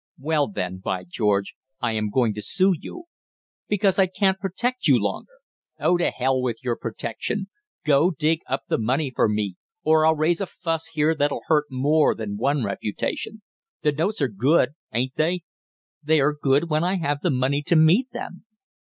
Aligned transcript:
"Well, 0.17 0.47
then, 0.47 0.79
by 0.79 1.03
George, 1.03 1.53
I 1.79 1.91
am 1.91 2.09
going 2.09 2.33
to 2.33 2.41
sue 2.41 2.73
you!" 2.79 3.03
"Because 3.67 3.99
I 3.99 4.07
can't 4.07 4.39
protect 4.39 4.87
you 4.87 4.97
longer!" 4.99 5.33
"Oh, 5.79 5.95
to 5.97 6.09
hell 6.09 6.41
with 6.41 6.63
your 6.63 6.75
protection! 6.75 7.51
Go 7.85 8.09
dig 8.09 8.39
up 8.47 8.63
the 8.67 8.79
money 8.79 9.11
for 9.15 9.29
me 9.29 9.57
or 9.83 10.07
I'll 10.07 10.15
raise 10.15 10.41
a 10.41 10.47
fuss 10.47 10.87
here 10.93 11.13
that'll 11.13 11.43
hurt 11.45 11.67
more 11.69 12.15
than 12.15 12.35
one 12.35 12.63
reputation! 12.63 13.43
The 13.83 13.91
notes 13.91 14.23
are 14.23 14.27
good, 14.27 14.71
ain't 14.91 15.13
they?" 15.17 15.43
"They 16.01 16.19
are 16.19 16.33
good 16.33 16.67
when 16.67 16.83
I 16.83 16.95
have 16.95 17.21
the 17.21 17.29
money 17.29 17.61
to 17.61 17.75
meet 17.75 18.11
them." 18.11 18.45